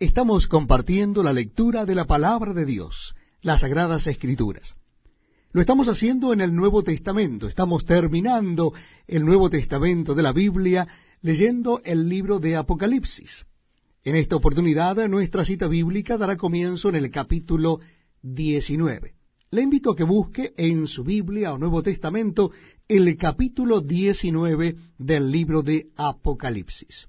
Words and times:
Estamos 0.00 0.48
compartiendo 0.48 1.22
la 1.22 1.32
lectura 1.32 1.84
de 1.84 1.94
la 1.94 2.04
palabra 2.04 2.52
de 2.52 2.64
Dios, 2.64 3.14
las 3.42 3.60
Sagradas 3.60 4.08
Escrituras. 4.08 4.74
Lo 5.52 5.60
estamos 5.60 5.86
haciendo 5.86 6.32
en 6.32 6.40
el 6.40 6.52
Nuevo 6.52 6.82
Testamento. 6.82 7.46
Estamos 7.46 7.84
terminando 7.84 8.72
el 9.06 9.24
Nuevo 9.24 9.50
Testamento 9.50 10.16
de 10.16 10.24
la 10.24 10.32
Biblia 10.32 10.88
leyendo 11.22 11.80
el 11.84 12.08
libro 12.08 12.40
de 12.40 12.56
Apocalipsis. 12.56 13.46
En 14.02 14.16
esta 14.16 14.34
oportunidad 14.34 14.96
nuestra 15.08 15.44
cita 15.44 15.68
bíblica 15.68 16.18
dará 16.18 16.36
comienzo 16.36 16.88
en 16.88 16.96
el 16.96 17.12
capítulo 17.12 17.78
19. 18.20 19.14
Le 19.52 19.62
invito 19.62 19.92
a 19.92 19.96
que 19.96 20.02
busque 20.02 20.54
en 20.56 20.88
su 20.88 21.04
Biblia 21.04 21.52
o 21.52 21.58
Nuevo 21.58 21.84
Testamento 21.84 22.50
el 22.88 23.16
capítulo 23.16 23.80
19 23.80 24.74
del 24.98 25.30
libro 25.30 25.62
de 25.62 25.86
Apocalipsis. 25.94 27.06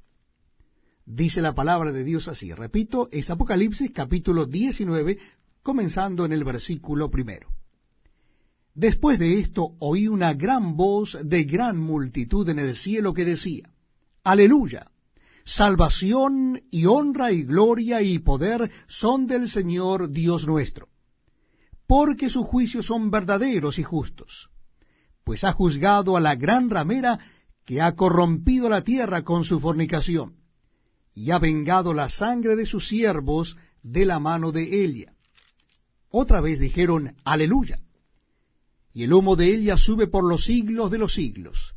Dice 1.05 1.39
la 1.39 1.53
palabra 1.53 1.91
de 1.91 2.03
Dios 2.03 2.27
así, 2.27 2.51
repito, 2.51 3.09
es 3.11 3.29
Apocalipsis 3.29 3.91
capítulo 3.91 4.47
19, 4.47 5.19
comenzando 5.61 6.25
en 6.25 6.33
el 6.33 6.43
versículo 6.43 7.11
primero. 7.11 7.49
Después 8.73 9.19
de 9.19 9.39
esto 9.39 9.75
oí 9.79 10.07
una 10.07 10.33
gran 10.33 10.75
voz 10.75 11.15
de 11.23 11.43
gran 11.43 11.77
multitud 11.77 12.49
en 12.49 12.57
el 12.57 12.75
cielo 12.75 13.13
que 13.13 13.23
decía, 13.23 13.69
Aleluya, 14.23 14.89
salvación 15.43 16.63
y 16.71 16.87
honra 16.87 17.31
y 17.31 17.43
gloria 17.43 18.01
y 18.01 18.17
poder 18.17 18.71
son 18.87 19.27
del 19.27 19.47
Señor 19.47 20.09
Dios 20.09 20.47
nuestro, 20.47 20.89
porque 21.85 22.31
sus 22.31 22.47
juicios 22.47 22.87
son 22.87 23.11
verdaderos 23.11 23.77
y 23.77 23.83
justos, 23.83 24.49
pues 25.23 25.43
ha 25.43 25.51
juzgado 25.51 26.17
a 26.17 26.19
la 26.19 26.33
gran 26.33 26.71
ramera 26.71 27.19
que 27.63 27.79
ha 27.79 27.95
corrompido 27.95 28.69
la 28.69 28.83
tierra 28.83 29.21
con 29.21 29.43
su 29.43 29.59
fornicación 29.59 30.44
y 31.15 31.31
ha 31.31 31.39
vengado 31.39 31.93
la 31.93 32.09
sangre 32.09 32.57
de 32.57 32.65
sus 32.65 32.89
siervos 32.89 33.57
de 33.81 34.05
la 34.05 34.19
mano 34.19 34.51
de 34.51 34.83
Elia. 34.83 35.13
Otra 36.09 36.41
vez 36.41 36.59
dijeron, 36.59 37.15
Aleluya. 37.23 37.79
Y 38.93 39.03
el 39.03 39.13
humo 39.13 39.35
de 39.35 39.53
Elia 39.53 39.77
sube 39.77 40.07
por 40.07 40.23
los 40.23 40.43
siglos 40.45 40.91
de 40.91 40.97
los 40.97 41.13
siglos. 41.13 41.73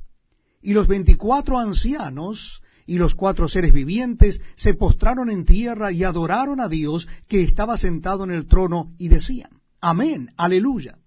Y 0.61 0.72
los 0.72 0.89
veinticuatro 0.89 1.58
ancianos 1.58 2.62
y 2.84 2.98
los 2.98 3.14
cuatro 3.14 3.48
seres 3.48 3.72
vivientes 3.72 4.41
se 4.56 4.75
postraron 4.75 5.30
en 5.30 5.45
tierra 5.45 5.92
y 5.92 6.05
adoraron 6.05 6.61
a 6.61 6.69
Dios 6.69 7.06
que 7.28 7.42
estaba 7.42 7.77
sentado 7.77 8.25
en 8.25 8.30
el 8.30 8.47
trono 8.47 8.95
y 8.98 9.08
decían, 9.08 9.50
Amén, 9.80 10.33
aleluya. 10.36 10.98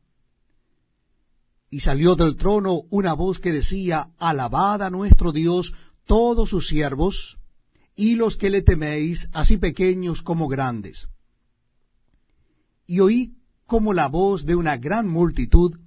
Y 1.69 1.81
salió 1.81 2.15
del 2.15 2.37
trono 2.37 2.81
una 2.89 3.13
voz 3.13 3.39
que 3.39 3.51
decía, 3.51 4.09
Alabad 4.19 4.83
a 4.83 4.89
nuestro 4.89 5.31
Dios 5.31 5.73
todos 6.05 6.49
sus 6.49 6.67
siervos, 6.67 7.37
y 8.01 8.15
los 8.15 8.35
que 8.35 8.49
le 8.49 8.63
teméis, 8.63 9.29
así 9.31 9.57
pequeños 9.57 10.23
como 10.23 10.47
grandes. 10.47 11.07
Y 12.87 12.99
oí 12.99 13.35
como 13.67 13.93
la 13.93 14.07
voz 14.07 14.43
de 14.43 14.55
una 14.55 14.75
gran 14.77 15.07
multitud, 15.07 15.77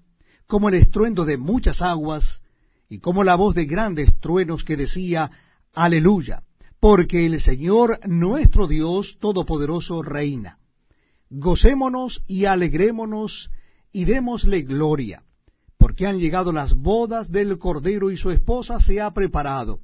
como 0.47 0.69
el 0.69 0.77
estruendo 0.77 1.25
de 1.25 1.39
muchas 1.39 1.83
aguas, 1.83 2.41
y 2.89 3.01
como 3.01 3.25
la 3.25 3.35
voz 3.35 3.57
de 3.57 3.67
grandes 3.67 4.20
truenos 4.20 4.62
que 4.62 4.77
decía, 4.77 5.29
Aleluya, 5.73 6.45
porque 6.79 7.27
el 7.27 7.41
Señor 7.41 7.98
nuestro 8.07 8.69
Dios 8.69 9.19
Todopoderoso 9.19 10.01
reina. 10.03 10.61
Gocémonos 11.31 12.23
y 12.29 12.45
alegrémonos 12.45 13.51
y 13.91 14.05
démosle 14.05 14.62
gloria, 14.62 15.25
porque 15.77 16.07
han 16.07 16.20
llegado 16.20 16.53
las 16.53 16.75
bodas 16.75 17.33
del 17.33 17.59
Cordero 17.59 18.12
y 18.12 18.17
su 18.17 18.31
esposa 18.31 18.79
se 18.79 19.01
ha 19.01 19.12
preparado 19.12 19.81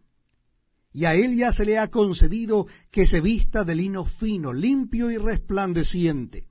y 0.93 1.05
a 1.05 1.15
él 1.15 1.37
ya 1.37 1.53
se 1.53 1.65
le 1.65 1.79
ha 1.79 1.89
concedido 1.89 2.67
que 2.91 3.07
se 3.07 3.21
vista 3.21 3.65
de 3.65 3.75
lino 3.75 4.05
fino, 4.05 4.53
limpio 4.53 5.11
y 5.11 5.19
resplandeciente, 5.19 6.49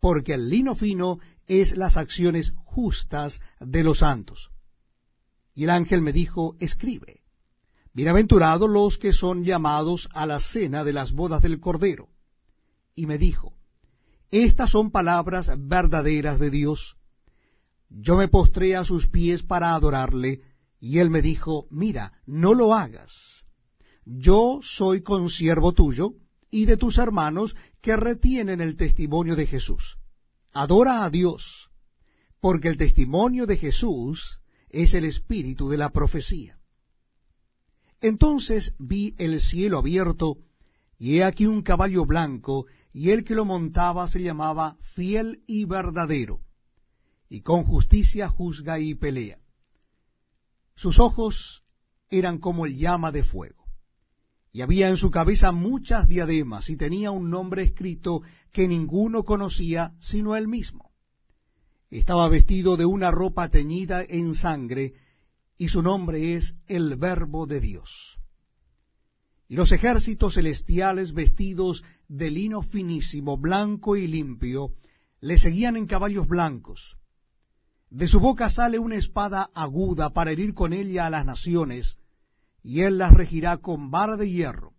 porque 0.00 0.34
el 0.34 0.48
lino 0.48 0.74
fino 0.74 1.18
es 1.46 1.76
las 1.76 1.96
acciones 1.96 2.52
justas 2.64 3.40
de 3.60 3.84
los 3.84 3.98
santos. 3.98 4.50
Y 5.54 5.64
el 5.64 5.70
ángel 5.70 6.02
me 6.02 6.12
dijo, 6.12 6.56
escribe, 6.58 7.20
bienaventurados 7.92 8.68
los 8.68 8.98
que 8.98 9.12
son 9.12 9.44
llamados 9.44 10.08
a 10.12 10.26
la 10.26 10.40
cena 10.40 10.82
de 10.84 10.92
las 10.92 11.12
bodas 11.12 11.42
del 11.42 11.60
Cordero. 11.60 12.08
Y 12.94 13.06
me 13.06 13.18
dijo, 13.18 13.54
estas 14.30 14.70
son 14.70 14.90
palabras 14.90 15.50
verdaderas 15.58 16.38
de 16.38 16.50
Dios. 16.50 16.96
Yo 17.88 18.16
me 18.16 18.28
postré 18.28 18.74
a 18.76 18.84
sus 18.84 19.08
pies 19.08 19.42
para 19.42 19.74
adorarle, 19.74 20.42
y 20.80 20.98
él 20.98 21.10
me 21.10 21.20
dijo, 21.20 21.66
mira, 21.70 22.20
no 22.26 22.54
lo 22.54 22.74
hagas 22.74 23.39
yo 24.18 24.58
soy 24.62 25.02
consiervo 25.02 25.72
tuyo 25.72 26.14
y 26.50 26.64
de 26.64 26.76
tus 26.76 26.98
hermanos 26.98 27.54
que 27.80 27.96
retienen 27.96 28.60
el 28.60 28.76
testimonio 28.76 29.36
de 29.36 29.46
Jesús. 29.46 29.98
Adora 30.52 31.04
a 31.04 31.10
Dios, 31.10 31.70
porque 32.40 32.68
el 32.68 32.76
testimonio 32.76 33.46
de 33.46 33.56
Jesús 33.56 34.40
es 34.68 34.94
el 34.94 35.04
espíritu 35.04 35.68
de 35.68 35.78
la 35.78 35.90
profecía. 35.90 36.58
Entonces 38.00 38.74
vi 38.78 39.14
el 39.18 39.40
cielo 39.40 39.78
abierto, 39.78 40.38
y 40.98 41.18
he 41.18 41.24
aquí 41.24 41.46
un 41.46 41.62
caballo 41.62 42.04
blanco, 42.04 42.66
y 42.92 43.10
el 43.10 43.22
que 43.24 43.36
lo 43.36 43.44
montaba 43.44 44.08
se 44.08 44.22
llamaba 44.22 44.76
fiel 44.82 45.44
y 45.46 45.66
verdadero, 45.66 46.40
y 47.28 47.42
con 47.42 47.62
justicia 47.62 48.28
juzga 48.28 48.80
y 48.80 48.94
pelea. 48.96 49.38
Sus 50.74 50.98
ojos 50.98 51.62
eran 52.08 52.38
como 52.38 52.66
el 52.66 52.76
llama 52.76 53.12
de 53.12 53.22
fuego 53.22 53.59
y 54.52 54.62
había 54.62 54.88
en 54.88 54.96
su 54.96 55.10
cabeza 55.10 55.52
muchas 55.52 56.08
diademas, 56.08 56.70
y 56.70 56.76
tenía 56.76 57.10
un 57.10 57.30
nombre 57.30 57.62
escrito 57.62 58.22
que 58.52 58.66
ninguno 58.66 59.24
conocía 59.24 59.94
sino 60.00 60.34
él 60.36 60.48
mismo. 60.48 60.90
Estaba 61.90 62.28
vestido 62.28 62.76
de 62.76 62.84
una 62.84 63.10
ropa 63.10 63.48
teñida 63.48 64.04
en 64.08 64.34
sangre, 64.34 64.94
y 65.56 65.68
su 65.68 65.82
nombre 65.82 66.36
es 66.36 66.56
el 66.66 66.96
Verbo 66.96 67.46
de 67.46 67.60
Dios. 67.60 68.18
Y 69.48 69.56
los 69.56 69.72
ejércitos 69.72 70.34
celestiales 70.34 71.12
vestidos 71.12 71.84
de 72.08 72.30
lino 72.30 72.62
finísimo, 72.62 73.36
blanco 73.36 73.96
y 73.96 74.06
limpio, 74.06 74.74
le 75.20 75.38
seguían 75.38 75.76
en 75.76 75.86
caballos 75.86 76.28
blancos. 76.28 76.96
De 77.90 78.06
su 78.06 78.20
boca 78.20 78.48
sale 78.48 78.78
una 78.78 78.94
espada 78.94 79.50
aguda 79.52 80.10
para 80.10 80.30
herir 80.30 80.54
con 80.54 80.72
ella 80.72 81.06
a 81.06 81.10
las 81.10 81.26
naciones, 81.26 81.98
y 82.62 82.80
él 82.80 82.98
las 82.98 83.12
regirá 83.12 83.58
con 83.58 83.90
vara 83.90 84.16
de 84.16 84.30
hierro. 84.30 84.74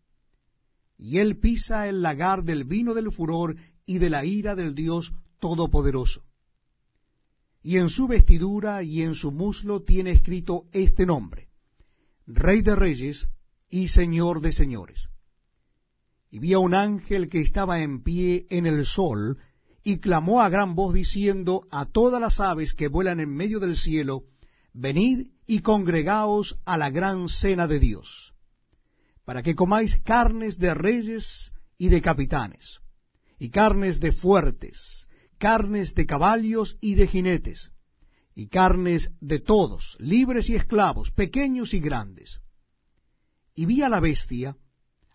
Y 0.97 1.18
él 1.18 1.40
pisa 1.40 1.88
el 1.88 2.02
lagar 2.02 2.44
del 2.44 2.64
vino 2.64 2.94
del 2.94 3.12
furor 3.12 3.56
y 3.86 3.97
de 3.97 4.09
la 4.09 4.24
ira 4.24 4.56
del 4.56 4.75
Dios 4.75 5.14
Todopoderoso. 5.40 6.24
Y 7.64 7.78
en 7.78 7.90
su 7.90 8.08
vestidura 8.08 8.84
y 8.84 9.02
en 9.02 9.16
su 9.16 9.31
muslo 9.31 9.81
tiene 9.81 10.12
escrito 10.12 10.66
este 10.72 11.06
nombre, 11.06 11.50
Rey 12.25 12.62
de 12.62 12.75
Reyes 12.75 13.28
y 13.69 13.88
Señor 13.88 14.42
de 14.42 14.52
Señores. 14.52 15.09
Y 16.30 16.40
vi 16.40 16.53
a 16.53 16.59
un 16.59 16.74
ángel 16.74 17.30
que 17.30 17.42
estaba 17.42 17.81
en 17.81 18.03
pie 18.03 18.46
en 18.50 18.66
el 18.66 18.86
sol, 18.86 19.38
y 19.84 19.98
clamó 19.98 20.42
a 20.42 20.50
gran 20.50 20.75
voz 20.75 20.94
diciendo 20.94 21.68
a 21.72 21.86
todas 21.86 22.22
las 22.22 22.40
aves 22.40 22.74
que 22.74 22.88
vuelan 22.88 23.19
en 23.19 23.30
medio 23.30 23.59
del 23.59 23.75
cielo, 23.75 24.25
Venid 24.74 25.28
y 25.51 25.59
congregaos 25.59 26.57
a 26.63 26.78
la 26.78 26.89
gran 26.89 27.28
cena 27.28 27.67
de 27.67 27.78
Dios, 27.78 28.34
para 29.25 29.44
que 29.44 29.53
comáis 29.53 30.00
carnes 30.00 30.57
de 30.57 30.73
reyes 30.73 31.51
y 31.78 31.89
de 31.89 32.01
capitanes, 32.01 32.79
y 33.38 33.50
carnes 33.50 34.00
de 34.00 34.13
fuertes, 34.13 35.09
carnes 35.38 35.94
de 35.94 36.06
caballos 36.06 36.78
y 36.79 36.95
de 36.95 37.06
jinetes, 37.06 37.73
y 38.34 38.47
carnes 38.47 39.12
de 39.19 39.39
todos, 39.39 39.97
libres 40.00 40.50
y 40.50 40.56
esclavos, 40.56 41.12
pequeños 41.12 41.73
y 41.73 41.81
grandes. 41.81 42.39
Y 43.53 43.66
vi 43.66 43.81
a 43.81 43.89
la 43.89 44.00
bestia, 44.00 44.56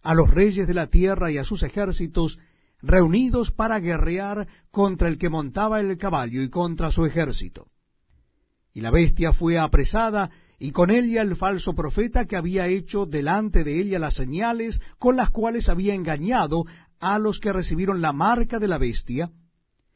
a 0.02 0.12
los 0.12 0.30
reyes 0.30 0.68
de 0.68 0.74
la 0.74 0.88
tierra 0.88 1.30
y 1.30 1.38
a 1.38 1.44
sus 1.44 1.62
ejércitos, 1.62 2.38
reunidos 2.82 3.52
para 3.52 3.80
guerrear 3.80 4.46
contra 4.70 5.08
el 5.08 5.16
que 5.16 5.30
montaba 5.30 5.80
el 5.80 5.96
caballo 5.96 6.42
y 6.42 6.50
contra 6.50 6.92
su 6.92 7.06
ejército 7.06 7.70
y 8.76 8.82
la 8.82 8.90
bestia 8.90 9.32
fue 9.32 9.58
apresada, 9.58 10.30
y 10.58 10.70
con 10.70 10.90
ella 10.90 11.22
el 11.22 11.34
falso 11.34 11.72
profeta 11.72 12.26
que 12.26 12.36
había 12.36 12.66
hecho 12.66 13.06
delante 13.06 13.64
de 13.64 13.80
ella 13.80 13.98
las 13.98 14.12
señales 14.12 14.82
con 14.98 15.16
las 15.16 15.30
cuales 15.30 15.70
había 15.70 15.94
engañado 15.94 16.66
a 17.00 17.18
los 17.18 17.40
que 17.40 17.54
recibieron 17.54 18.02
la 18.02 18.12
marca 18.12 18.58
de 18.58 18.68
la 18.68 18.76
bestia, 18.76 19.30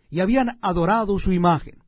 y 0.09 0.21
habían 0.21 0.59
adorado 0.63 1.19
su 1.19 1.31
imagen. 1.31 1.83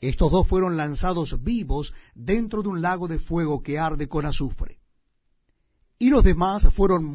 Estos 0.00 0.32
dos 0.32 0.48
fueron 0.48 0.76
lanzados 0.76 1.44
vivos 1.44 1.94
dentro 2.16 2.64
de 2.64 2.70
un 2.70 2.82
lago 2.82 3.06
de 3.06 3.20
fuego 3.20 3.62
que 3.62 3.78
arde 3.78 4.08
con 4.08 4.26
azufre. 4.26 4.80
Y 5.96 6.10
los 6.10 6.24
demás 6.24 6.66
fueron 6.74 7.08